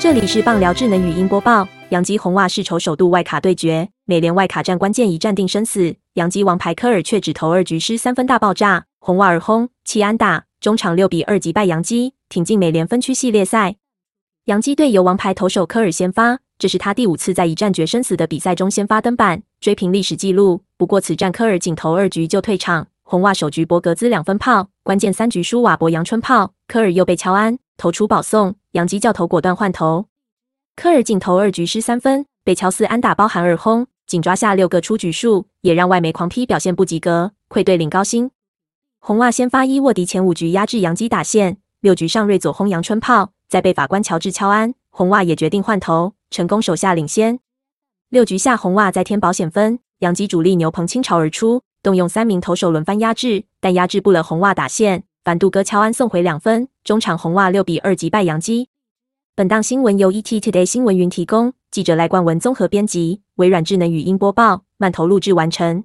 [0.00, 1.68] 这里是棒聊智能语音播报。
[1.90, 5.94] 杨基红袜世仇首度外卡对决，美联外卡战关键一战定生死。
[6.14, 13.76] 杨基王牌科尔却只投二局失三分大爆炸，红袜二轰七安打，中场六比二击败杨基，挺进美联分区系列赛。
[14.46, 20.62] 杨基队由王牌投手科尔先发，这是他第五次在一战决生死的比赛中先发登板，追平历史纪录。
[20.78, 22.86] 不过此战科尔仅投二局就退场。
[23.02, 30.06] 红袜首局博格兹两分炮，关键三局输瓦博阳春炮，科尔又被乔安投出保送，杨基教头果断换头。
[30.76, 38.30] 科尔仅投二局失三分，被乔斯安打包含二轰，仅抓下六个出局数，也让外媒狂批表现不及格，愧对领高薪。
[39.00, 47.40] 红袜先发一卧底前五局压制杨基打线，六局上瑞左轰杨春炮，再被法官乔治敲安，红袜也决定换头，成功手下领先。
[48.08, 51.62] 六局下红袜再添保险分，杨基主力牛棚倾巢而出。
[51.82, 55.04] 动用三名投手轮番压制，但压制不了红袜打线。
[55.30, 58.68] 反杜哥乔安送回两分，中场红袜六比二击败杨基。
[59.36, 65.84] 本档新闻由 ET Today 新闻云提供，记者赖冠文综合编辑，微软智能语音播报，慢投录制完成。